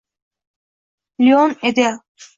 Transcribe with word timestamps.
Leon 1.19 1.53
Edel 1.61 2.01